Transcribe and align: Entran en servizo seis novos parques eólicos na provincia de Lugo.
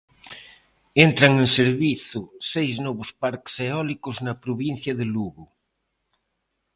Entran 1.05 1.33
en 1.43 1.47
servizo 1.59 2.19
seis 2.51 2.73
novos 2.85 3.09
parques 3.21 3.55
eólicos 3.67 4.15
na 4.25 4.33
provincia 4.43 4.93
de 4.99 5.05
Lugo. 5.13 5.45